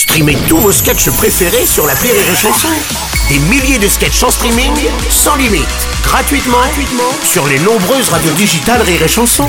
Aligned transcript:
Streamez 0.00 0.38
tous 0.48 0.56
vos 0.56 0.72
sketchs 0.72 1.10
préférés 1.10 1.66
sur 1.66 1.86
la 1.86 1.92
Rire 1.92 2.14
et 2.14 2.34
Chanson. 2.34 2.68
Des 3.28 3.38
milliers 3.50 3.78
de 3.78 3.86
sketchs 3.86 4.22
en 4.22 4.30
streaming, 4.30 4.72
sans 5.10 5.36
limite, 5.36 5.68
gratuitement, 6.02 6.56
gratuitement 6.56 7.12
sur 7.22 7.46
les 7.46 7.58
nombreuses 7.58 8.08
radios 8.08 8.32
digitales 8.32 8.80
Rire 8.80 9.02
et 9.02 9.08
Chanson. 9.08 9.46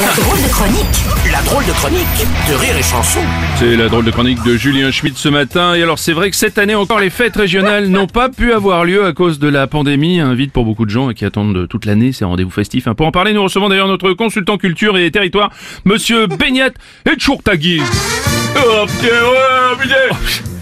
La 0.00 0.14
drôle 0.14 0.40
de 0.40 0.48
chronique 0.48 1.04
La 1.30 1.42
drôle 1.42 1.66
de 1.66 1.72
chronique 1.72 2.26
de 2.48 2.54
Rire 2.54 2.78
et 2.78 2.82
Chanson. 2.82 3.20
C'est 3.58 3.76
la 3.76 3.90
drôle 3.90 4.06
de 4.06 4.10
chronique 4.10 4.42
de 4.42 4.56
Julien 4.56 4.90
Schmidt 4.90 5.18
ce 5.18 5.28
matin. 5.28 5.74
Et 5.74 5.82
alors 5.82 5.98
c'est 5.98 6.14
vrai 6.14 6.30
que 6.30 6.36
cette 6.36 6.56
année 6.56 6.74
encore 6.74 6.98
les 6.98 7.10
fêtes 7.10 7.36
régionales 7.36 7.88
n'ont 7.88 8.06
pas 8.06 8.30
pu 8.30 8.54
avoir 8.54 8.86
lieu 8.86 9.04
à 9.04 9.12
cause 9.12 9.38
de 9.38 9.48
la 9.48 9.66
pandémie. 9.66 10.18
Un 10.18 10.32
vide 10.32 10.50
pour 10.50 10.64
beaucoup 10.64 10.86
de 10.86 10.90
gens 10.90 11.12
qui 11.12 11.26
attendent 11.26 11.68
toute 11.68 11.84
l'année 11.84 12.12
ces 12.12 12.24
rendez-vous 12.24 12.50
festifs. 12.50 12.88
Pour 12.96 13.06
en 13.06 13.12
parler, 13.12 13.34
nous 13.34 13.42
recevons 13.42 13.68
d'ailleurs 13.68 13.86
notre 13.88 14.14
consultant 14.14 14.56
culture 14.56 14.96
et 14.96 15.10
territoire, 15.10 15.50
Monsieur 15.84 16.26
Beignat 16.26 16.70
et 18.54 18.60
Chourtagui. 18.60 18.66
Oh 18.66 18.86
putain, 18.86 19.08
ouais, 19.08 19.76
putain 19.80 20.57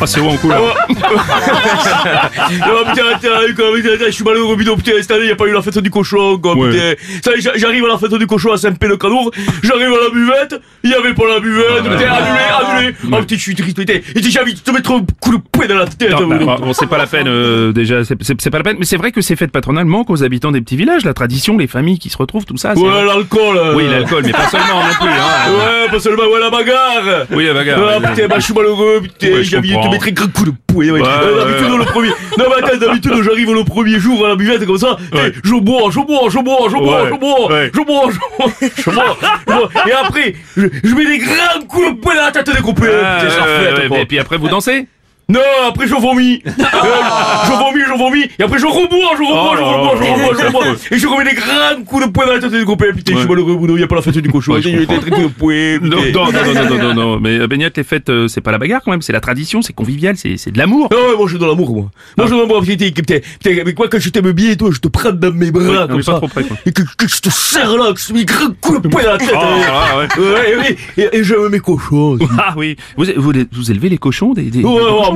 Ah 0.00 0.06
c'est 0.06 0.20
bon 0.20 0.30
en 0.32 0.36
couleur. 0.36 0.74
Oh 1.00 2.84
putain, 2.86 3.02
attends, 3.14 3.54
quoi, 3.56 3.66
putain, 3.74 3.92
attends, 3.94 4.04
je 4.06 4.10
suis 4.10 4.24
malheureux, 4.24 4.56
bidon, 4.56 4.76
putain, 4.76 4.92
cette 5.00 5.10
année, 5.10 5.22
il 5.22 5.26
n'y 5.26 5.32
a 5.32 5.36
pas 5.36 5.46
eu 5.46 5.52
la 5.52 5.62
fête 5.62 5.78
du 5.78 5.90
cochon, 5.90 6.38
quoi, 6.38 6.54
putain. 6.54 6.94
Ça, 7.24 7.30
j'arrive 7.56 7.84
à 7.84 7.88
la 7.88 7.98
fête 7.98 8.14
du 8.14 8.26
cochon 8.26 8.52
à 8.52 8.56
Saint-Pé-le-Canour, 8.56 9.30
j'arrive 9.62 9.88
à 9.88 10.04
la 10.04 10.10
buvette, 10.10 10.60
il 10.82 10.90
n'y 10.90 10.96
avait 10.96 11.14
pas 11.14 11.24
la 11.28 11.40
buvette, 11.40 11.82
putain, 11.82 12.12
annulé, 12.12 12.74
annulé. 12.76 12.94
Oh 13.12 13.16
putain, 13.20 13.36
je 13.36 13.40
suis 13.40 13.54
triste, 13.54 13.76
putain. 13.76 13.94
Et 13.94 14.22
j'ai 14.22 14.40
envie 14.40 14.54
de 14.54 14.60
te 14.60 14.70
mettre 14.70 14.90
un 14.92 15.04
coup 15.20 15.36
de 15.36 15.42
poing 15.52 15.66
dans 15.66 15.76
la 15.76 15.86
tête, 15.86 16.10
Non, 16.10 16.26
bon, 16.56 16.72
c'est 16.72 16.86
pas 16.88 16.98
la 16.98 17.06
peine 17.06 17.26
euh, 17.28 17.72
déjà, 17.72 18.04
c'est- 18.04 18.16
pas 18.50 18.58
la 18.58 18.64
peine. 18.64 18.76
Mais 18.78 18.84
c'est 18.86 18.96
vrai 18.96 19.12
que 19.12 19.20
ces 19.20 19.36
fêtes 19.36 19.50
patronales 19.52 19.84
manquent 19.86 20.10
aux 20.10 20.22
habitants 20.22 20.52
des 20.52 20.60
petits 20.60 20.76
villages. 20.76 21.04
La 21.04 21.14
tradition, 21.14 21.56
les 21.58 21.66
familles 21.66 21.98
qui 21.98 22.08
se 22.10 22.16
retrouvent, 22.16 22.44
tout 22.44 22.56
ça. 22.56 22.74
Ouais, 22.74 23.04
l'alcool. 23.04 23.58
Oui, 23.74 23.84
l'alcool, 23.90 24.22
mais 24.24 24.32
pas 24.32 24.48
seulement 24.48 24.82
non 24.82 24.94
plus. 25.00 25.08
Hein. 25.08 25.50
Ouais, 25.52 25.90
pas 25.90 26.00
seulement, 26.00 26.24
ouais, 26.24 26.40
la 26.40 26.50
bagarre. 26.50 27.26
Oui, 27.30 27.46
la 27.46 27.54
bagarre. 27.54 27.78
Ah 27.96 28.08
putain, 28.08 28.28
bah 28.28 28.36
je 28.38 28.44
suis 28.44 28.54
malheureux, 28.54 29.00
putain, 29.02 29.42
Envie 29.74 29.76
de 29.76 29.88
te 29.88 29.92
mettre 29.92 30.08
un 30.08 30.12
grand 30.12 30.32
coup 30.32 30.44
de 30.44 30.52
poing. 30.66 30.90
Ouais. 30.90 31.02
Euh, 31.04 31.44
d'habitude, 31.44 31.70
ouais. 31.72 31.78
le 31.78 31.84
premier. 31.84 32.08
Non, 32.38 32.44
mais 32.48 32.64
attends, 32.64 32.76
d'habitude, 32.78 33.22
j'arrive 33.22 33.52
le 33.52 33.64
premier 33.64 33.98
jour 33.98 34.24
à 34.24 34.28
la 34.30 34.36
buvette 34.36 34.64
comme 34.66 34.78
ça. 34.78 34.96
Je 35.12 35.54
bois, 35.54 35.90
je 35.90 36.00
bois, 36.00 36.28
je 36.28 36.38
bois, 36.38 36.68
je 36.68 36.76
bois, 36.76 37.08
je 37.10 37.16
bois, 37.16 37.48
je 37.72 37.80
bois, 37.82 38.10
je 38.76 38.90
bois. 38.90 39.68
Et 39.86 39.92
après, 39.92 40.34
je, 40.56 40.94
mets 40.94 41.06
des 41.06 41.18
grands 41.18 41.66
coups 41.66 41.94
de 41.94 42.00
poing 42.00 42.14
dans 42.14 42.22
la 42.22 42.32
tête 42.32 42.54
des 42.54 42.62
copains. 42.62 42.86
Et 43.96 44.06
puis 44.06 44.18
après 44.18 44.36
vous 44.38 44.48
dansez? 44.48 44.86
Non, 45.30 45.40
après 45.68 45.86
je 45.86 45.94
vomis. 45.94 46.42
Euh, 46.78 47.44
je 47.46 47.50
vomis, 47.50 47.82
je 47.86 47.98
vomis. 47.98 48.24
Et 48.38 48.42
après 48.42 48.58
je 48.58 48.66
rebois, 48.66 49.16
je 49.16 49.22
rebois, 49.22 49.50
Oh 49.50 49.56
je 49.56 49.60
là 49.60 49.66
rebois, 49.66 49.96
je 49.96 50.10
rebois, 50.10 50.34
je 50.34 50.42
là 50.42 50.48
rebois. 50.48 50.64
Et 50.90 50.98
je 50.98 51.06
remets 51.06 51.24
des 51.24 51.34
grands 51.34 51.84
coups 51.84 52.06
de 52.06 52.10
poing 52.10 52.26
dans 52.26 52.32
la 52.34 52.38
tête 52.38 52.52
des 52.52 52.64
copains. 52.64 52.92
Putain, 52.94 53.14
je 53.14 53.18
suis 53.18 53.28
malheureux, 53.28 53.56
Bruno, 53.56 53.74
il 53.74 53.78
n'y 53.78 53.82
a 53.82 53.86
pas 53.88 53.96
la 53.96 54.02
fête 54.02 54.18
du 54.18 54.30
cochon. 54.30 54.54
Coup 54.54 54.60
de 54.60 55.26
poing. 55.26 55.78
non, 55.80 55.96
non, 56.12 56.32
non, 56.32 56.54
non, 56.54 56.64
non, 56.64 56.78
non, 56.78 56.94
non, 56.94 57.20
mais 57.20 57.40
euh, 57.40 57.46
Beignat, 57.46 57.70
les 57.76 57.84
fêtes, 57.84 58.10
euh, 58.10 58.28
c'est 58.28 58.40
pas 58.40 58.52
la 58.52 58.58
bagarre 58.58 58.80
quand 58.84 58.92
même, 58.92 59.02
c'est 59.02 59.12
la 59.12 59.20
tradition, 59.20 59.60
c'est 59.60 59.72
convivial, 59.72 60.16
c'est 60.16 60.50
de 60.50 60.58
l'amour. 60.58 60.88
Ah 60.92 60.94
ouais, 60.94 61.16
moi 61.16 61.26
je 61.26 61.32
suis 61.32 61.38
dans 61.38 61.48
l'amour, 61.48 61.74
moi. 61.74 61.90
Moi 62.16 62.26
je 62.26 62.32
suis 62.32 62.36
dans 62.36 62.46
l'amour, 62.46 62.62
putain, 62.62 62.90
putain, 62.90 63.60
avec 63.60 63.78
moi 63.78 63.88
quand 63.88 63.98
je 63.98 64.10
t'aime 64.10 64.30
bien 64.32 64.52
et 64.52 64.56
toi, 64.56 64.70
je 64.72 64.78
te 64.78 64.88
prends 64.88 65.12
dans 65.12 65.32
mes 65.32 65.50
bras 65.50 65.64
non, 65.64 65.86
comme 65.88 65.96
mais 65.96 66.02
pas 66.02 66.12
ça. 66.12 66.18
trop 66.18 66.28
près, 66.28 66.44
quoi. 66.44 66.56
Et 66.64 66.72
que, 66.72 66.82
je 67.06 67.20
te 67.20 67.30
serre 67.30 67.76
là, 67.76 67.92
que 67.92 68.00
je 68.00 68.08
te 68.08 68.12
mets 68.12 68.20
un 68.20 68.24
grand 68.24 68.60
coup 68.60 68.78
de 68.78 68.88
poing 68.88 69.02
dans 69.02 69.12
la 69.12 69.18
tête. 69.18 69.30
Oh, 69.34 69.38
hein. 69.40 69.60
ah, 69.68 69.98
ouais. 69.98 70.08
Ouais, 70.18 70.56
ouais, 70.96 71.10
et, 71.12 71.24
j'aime 71.24 71.48
mes 71.48 71.60
cochons. 71.60 72.18
Ah 72.38 72.54
oui, 72.56 72.76
vous, 72.96 73.70
élevez 73.70 73.88
les 73.88 73.98
cochons 73.98 74.32
des, 74.32 74.44
des, 74.44 74.62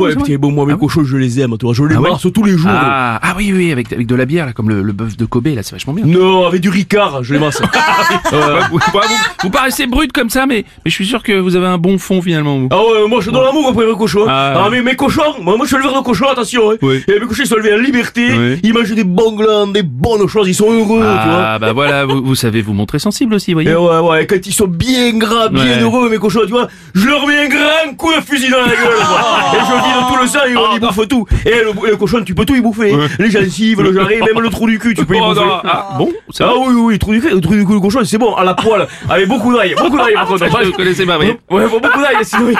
Ouais, 0.03 0.17
putain, 0.17 0.37
bon, 0.39 0.51
moi 0.53 0.67
mes 0.67 0.77
cochons, 0.77 1.05
je 1.05 1.17
les 1.17 1.41
aime, 1.41 1.57
toi. 1.59 1.73
Je 1.75 1.85
les 1.85 1.95
Ah 1.97 2.01
ouais 2.01 2.11
tous 2.33 2.43
les 2.45 2.57
jours. 2.57 2.71
ah, 2.73 3.19
ah 3.23 3.35
oui, 3.37 3.53
oui, 3.55 3.73
avec, 3.73 3.93
avec 3.93 4.07
de 4.07 4.15
la 4.15 4.25
bière, 4.25 4.47
là, 4.47 4.53
comme 4.53 4.69
le, 4.69 4.83
le 4.83 4.93
bœuf 4.93 5.17
de 5.17 5.25
Kobe, 5.25 5.47
là, 5.47 5.63
c'est 5.63 5.73
vachement 5.73 5.93
bien. 5.93 6.05
Non, 6.07 6.47
avec 6.47 6.61
du 6.61 6.69
Ricard, 6.69 7.23
je 7.25 7.35
les 7.35 7.41
masse. 7.41 7.61
Ouais, 8.33 8.39
vous, 8.71 8.79
vous- 8.79 9.01
vous 9.45 9.51
paraissez 9.51 9.87
brut 9.87 10.13
comme 10.13 10.31
ça, 10.31 10.47
mais, 10.47 10.65
mais 10.85 10.91
je 10.91 10.95
suis 10.95 11.07
sûr 11.07 11.23
que 11.23 11.33
vous 11.39 11.57
avez 11.57 11.67
un 11.67 11.79
bon 11.79 11.99
fond 11.99 12.23
finalement. 12.23 12.59
vous. 12.59 12.69
Ah 12.71 12.77
ouais, 12.81 13.09
moi 13.09 13.19
je 13.21 13.25
suis 13.25 13.33
dans 13.33 13.43
l'amour 13.43 13.69
après 13.71 13.87
mes 13.87 13.95
cochons. 13.97 14.25
Ah. 14.29 14.63
Ah, 14.65 14.69
mais 14.71 14.81
mes 14.83 14.95
cochons, 14.97 15.23
moi, 15.41 15.57
moi 15.57 15.67
je 15.67 15.75
suis 15.75 15.77
éleveur 15.77 16.01
de 16.01 16.05
cochons, 16.07 16.29
attention. 16.31 16.71
Hein. 16.71 16.77
Oui. 16.83 17.03
Et 17.09 17.19
mes 17.21 17.27
cochons 17.27 17.43
ils 17.45 17.49
sont 17.49 17.57
élevés 17.57 17.75
en 17.75 17.79
liberté, 17.79 18.29
Oui. 18.33 18.61
ils 18.63 18.73
mangent 18.73 18.93
des 18.95 19.05
bons 19.05 19.33
glands, 19.35 19.67
des 19.67 19.83
bonnes 19.83 20.27
choses, 20.29 20.49
ils 20.49 20.55
sont 20.55 20.71
heureux, 20.71 21.01
tu 21.01 21.29
vois. 21.29 21.43
Ah 21.45 21.59
bah 21.59 21.73
voilà, 21.73 22.05
vous, 22.07 22.23
vous 22.23 22.35
savez 22.35 22.63
vous 22.63 22.73
montrer 22.73 22.99
sensible 22.99 23.35
aussi, 23.35 23.53
voyez. 23.53 23.71
Et 23.71 23.75
ouais, 23.77 23.99
ouais, 23.99 24.27
quand 24.27 24.47
ils 24.47 24.55
sont 24.55 24.67
bien 24.69 25.13
gras, 25.19 25.49
bien 25.49 25.81
heureux, 25.81 26.09
mes 26.09 26.19
cochons, 26.19 26.41
tu 26.45 26.53
vois, 26.53 26.69
je 26.95 27.07
leur 27.07 27.27
mets 27.27 27.39
un 27.47 27.49
grand 27.49 27.95
coup 27.97 28.13
de 28.15 28.21
fusil 28.25 28.51
dans 28.51 28.61
la 28.61 28.67
gueule, 28.69 28.77
quoi. 29.07 29.21
Et 29.55 29.59
je 29.59 29.73
tout 30.09 30.17
le 30.21 30.27
sang 30.27 30.41
et 30.49 30.57
on 30.57 30.77
y 30.77 30.81
bouffe 30.81 31.09
tout. 31.09 31.27
Et 31.45 31.51
le, 31.51 31.73
le 31.91 31.97
cochon, 31.97 32.23
tu 32.25 32.35
peux 32.35 32.45
tout 32.45 32.55
y 32.55 32.61
bouffer. 32.61 32.95
Les 33.19 33.31
gencives, 33.31 33.81
le 33.83 33.93
jarret, 33.93 34.21
même 34.21 34.41
le 34.43 34.49
trou 34.51 34.67
du 34.67 34.79
cul, 34.79 34.95
tu 34.95 35.05
peux 35.05 35.15
y 35.17 35.21
Oh, 35.21 35.29
bouffer. 35.35 35.41
ah, 35.65 35.89
bon, 35.99 36.13
Ah 36.41 36.53
oui, 36.59 36.75
oui, 36.77 36.99
trou 36.99 37.13
du 37.13 37.21
cul, 37.21 37.31
le 37.31 37.41
trou 37.41 37.53
du 37.55 37.65
cul, 37.67 37.73
le 37.75 37.81
cochon, 37.81 38.01
c'est 38.05 38.19
bon, 38.19 38.35
à 38.35 38.45
la 38.45 38.55
poêle, 38.55 38.87
avec 39.09 39.29
beaucoup 39.29 39.55
d'ail, 39.57 39.75
beaucoup 39.79 39.97
d'ail, 39.99 40.15
par 40.15 40.27
contre. 40.27 40.49
Ça, 40.51 40.59
je 40.65 40.71
connaissais 40.71 41.07
pas, 41.07 41.17
voyez. 41.17 41.37
Ouais, 41.51 41.65
beaucoup 41.69 42.01
d'ail, 42.01 42.17
sinon, 42.23 42.51
il- 42.51 42.59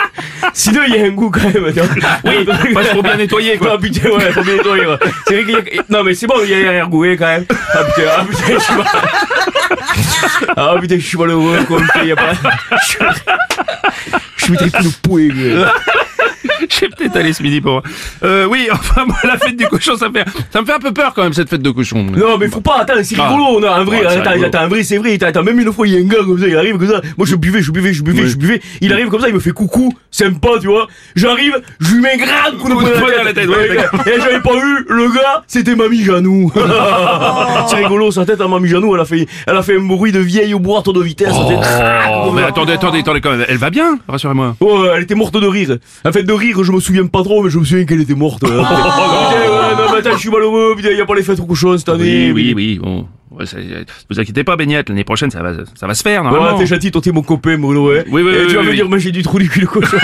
sinon 0.53 0.81
il 0.87 0.95
y 0.95 0.99
a 0.99 1.05
un 1.05 1.09
goût 1.09 1.29
quand 1.31 1.41
même. 1.43 1.65
Oui, 1.65 2.45
parce 2.73 2.87
qu'il 2.87 2.95
faut 2.95 3.01
bien 3.03 3.15
nettoyer, 3.17 3.57
quoi. 3.57 3.71
Ah 3.73 3.77
putain, 3.77 4.09
ouais, 4.09 4.31
faut 4.31 4.41
bien 4.43 4.55
nettoyer. 4.55 4.83
C'est 5.27 5.33
vrai 5.41 5.43
qu'il 5.43 5.75
y 5.75 5.79
a... 5.79 5.83
Non, 5.89 6.03
mais 6.03 6.13
c'est 6.13 6.27
bon, 6.27 6.35
il 6.43 6.49
y 6.49 6.65
a 6.67 6.83
un 6.83 6.87
goût 6.87 7.03
quand 7.17 7.25
même. 7.25 7.45
Ah 7.73 7.83
putain, 7.83 8.07
ah 8.17 8.23
putain, 8.29 8.53
je 8.53 8.59
suis 8.59 8.73
mal... 8.75 8.85
Ah 10.55 10.75
putain, 10.79 10.95
je 10.99 11.05
suis 11.05 11.17
malheureux, 11.17 11.57
quoi. 11.67 11.77
Putain, 11.81 12.03
y 12.03 12.11
a 12.11 12.15
pas... 12.15 12.33
Je 12.81 12.85
suis- 12.85 12.97
Je 14.35 14.45
suis 14.45 14.53
de 14.57 14.95
poing. 15.01 15.29
Je 16.69 16.79
vais 16.81 16.89
peut-être 16.89 17.15
aller 17.15 17.33
ce 17.33 17.41
midi 17.43 17.61
pour. 17.61 17.81
Euh, 18.23 18.45
oui, 18.45 18.67
enfin, 18.71 19.05
moi, 19.05 19.17
la 19.23 19.37
fête 19.37 19.55
du 19.55 19.65
cochon, 19.67 19.95
ça 19.97 20.09
me 20.09 20.13
fait, 20.13 20.25
ça 20.51 20.61
me 20.61 20.65
fait 20.65 20.73
un 20.73 20.79
peu 20.79 20.91
peur 20.91 21.13
quand 21.13 21.23
même 21.23 21.33
cette 21.33 21.49
fête 21.49 21.61
de 21.61 21.69
cochon. 21.71 22.03
Non, 22.03 22.37
mais 22.37 22.47
faut 22.47 22.61
pas, 22.61 22.79
attends, 22.81 22.93
c'est 23.03 23.15
rigolo, 23.19 23.43
on 23.57 23.63
a 23.63 23.71
un 23.71 23.83
vrai, 23.83 23.97
Ouais, 23.97 24.03
c'est 24.09 24.17
attends, 24.17 24.31
rigolo. 24.31 24.47
attends, 24.47 24.59
un 24.59 24.67
vrai, 24.67 24.83
c'est 24.83 24.97
vrai, 24.97 25.13
attends, 25.13 25.27
attends, 25.27 25.43
même 25.43 25.59
une 25.59 25.71
fois, 25.71 25.87
il 25.87 25.93
y 25.93 25.97
a 25.97 25.99
un 25.99 26.03
gars 26.03 26.23
comme 26.25 26.39
ça, 26.39 26.47
il 26.47 26.55
arrive 26.57 26.77
comme 26.77 26.89
ça, 26.89 27.01
moi 27.17 27.25
je 27.27 27.35
buvais, 27.35 27.61
je 27.61 27.71
buvais, 27.71 27.93
je 27.93 28.03
buvais, 28.03 28.27
je 28.27 28.37
buvais, 28.37 28.61
il 28.81 28.91
arrive 28.93 29.07
comme 29.07 29.21
ça, 29.21 29.29
il 29.29 29.33
me 29.35 29.39
fait 29.39 29.51
coucou, 29.51 29.93
sympa, 30.11 30.49
tu 30.59 30.67
vois, 30.67 30.87
j'arrive, 31.15 31.61
je 31.79 31.93
lui 31.95 32.01
mets 32.01 32.13
un 32.13 32.17
grand 32.17 32.57
coup 32.57 32.69
de 32.69 32.73
poing 32.73 32.83
dans 32.83 33.07
la 33.07 33.07
tête, 33.07 33.22
ouais, 33.47 33.47
Ouais, 33.47 34.15
et 34.15 34.19
j'avais 34.21 34.39
pas 34.41 34.53
vu, 34.53 34.85
le 34.89 35.07
gars, 35.13 35.43
c'était 35.47 35.75
Mamie 35.75 36.03
Janou. 36.03 36.51
c'est 37.67 37.75
rigolo, 37.75 38.11
sa 38.11 38.25
tête 38.25 38.41
à 38.41 38.47
Mamie 38.47 38.67
Janou, 38.69 38.93
elle 38.95 39.01
a 39.01 39.05
fait, 39.05 39.27
elle 39.47 39.55
a 39.55 39.61
fait 39.63 39.77
un 39.77 39.81
bruit 39.85 40.11
de 40.11 40.19
vieille 40.19 40.53
boîte 40.53 40.89
de 40.89 41.01
vitesse, 41.01 41.33
Oh, 41.35 42.31
mais 42.31 42.43
attendez, 42.43 42.73
attendez, 42.73 42.99
attendez 42.99 43.21
quand 43.21 43.31
même. 43.31 43.45
Elle 43.47 43.57
va 43.57 43.69
bien, 43.69 43.97
rassurez-moi. 44.07 44.55
Oh, 44.59 44.85
elle 44.95 45.03
était 45.03 45.15
morte 45.15 45.35
de 45.37 45.47
rire. 45.47 45.77
En 46.05 46.11
fait, 46.11 46.23
de 46.23 46.33
rire, 46.33 46.63
je 46.63 46.71
me 46.71 46.79
souviens 46.79 47.05
pas 47.07 47.23
trop, 47.23 47.43
mais 47.43 47.49
je 47.49 47.59
me 47.59 47.63
souviens 47.65 47.85
qu'elle 47.85 48.01
était 48.01 48.15
morte. 48.15 48.41
Putain, 48.43 48.53
ouais, 48.57 48.63
non, 49.77 49.91
mais 49.91 49.97
attends, 49.99 50.13
je 50.13 50.17
suis 50.19 50.29
malheureux, 50.29 50.73
putain, 50.75 50.91
y 50.91 51.01
a 51.01 51.05
pas 51.05 51.15
les 51.15 51.23
fêtes 51.23 51.39
au 51.39 51.45
cochon 51.45 51.77
cette 51.77 51.89
année. 51.89 52.31
Oui, 52.31 52.53
oui, 52.53 52.53
oui. 52.55 52.79
Bon, 52.81 53.07
Ouais, 53.31 53.47
ça- 53.47 53.57
vous 54.11 54.19
inquiétez 54.19 54.43
pas, 54.43 54.55
Beignat. 54.55 54.83
L'année 54.87 55.03
prochaine, 55.03 55.31
ça 55.31 55.41
va, 55.41 55.53
ça 55.73 55.87
va 55.87 55.95
se 55.95 56.03
faire 56.03 56.23
Ouais, 56.23 56.29
normalement. 56.29 56.57
t'es 56.57 56.67
gentil, 56.67 56.91
t'es 56.91 57.11
mon 57.11 57.23
copain, 57.23 57.57
Bruno, 57.57 57.87
ouais. 57.89 58.03
Oui, 58.11 58.21
oui, 58.21 58.31
Et 58.31 58.41
oui, 58.41 58.47
tu 58.47 58.53
vas 58.55 58.61
oui, 58.61 58.67
me 58.67 58.73
dire, 58.75 58.87
j'ai 58.99 59.11
du 59.11 59.23
trou 59.23 59.39
du 59.39 59.49
cul 59.49 59.61
le 59.61 59.67
cochon. 59.67 59.97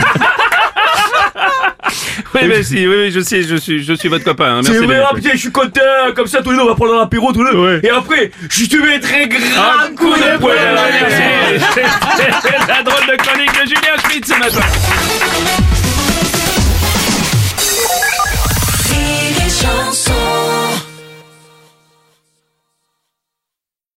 Oui, 2.36 2.42
mais 2.48 2.64
si, 2.64 2.88
oui, 2.88 2.96
oui, 2.98 3.12
je 3.12 3.20
sais, 3.20 3.44
je 3.44 3.56
suis, 3.56 3.84
je 3.84 3.94
suis 3.94 4.10
votre 4.10 4.24
copain. 4.24 4.58
hein. 4.58 4.62
Merci. 4.64 4.80
putain, 5.16 5.30
je 5.34 5.38
suis 5.38 5.52
content, 5.52 5.82
comme 6.16 6.28
ça, 6.28 6.42
tous 6.42 6.52
les 6.52 6.58
deux, 6.58 6.64
on 6.64 6.68
va 6.68 6.76
prendre 6.76 6.96
un 7.00 7.04
apéro, 7.04 7.32
tous 7.34 7.44
les 7.44 7.52
deux. 7.52 7.58
Ouais. 7.58 7.80
Et 7.84 7.90
après, 7.90 8.32
je 8.50 8.66
te 8.66 9.00
très 9.00 9.28
grand 9.28 9.96
coup 9.96 10.14
de 10.14 10.38
poing. 10.40 10.52
C'était 12.18 12.68
la 12.68 12.84
drôle 12.84 13.08
de 13.08 13.22
chronique 13.22 13.52
de 13.54 13.68
Julien 13.68 13.96
Schmitt 14.04 14.26
ce 14.26 14.40
matin. 14.40 15.79